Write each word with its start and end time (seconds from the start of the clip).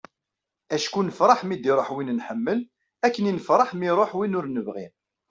acku 0.75 0.99
nfeṛṛeḥ 1.07 1.41
mi 1.45 1.55
d-iruḥ 1.57 1.89
win 1.95 2.13
nḥemmel 2.19 2.59
akken 3.05 3.29
i 3.29 3.33
nfeṛṛeḥ 3.37 3.71
mi 3.75 3.85
iruḥ 3.91 4.11
win 4.17 4.37
ur 4.39 4.45
nebɣi 4.49 4.87